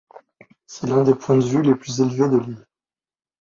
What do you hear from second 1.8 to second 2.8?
élevés de l'île.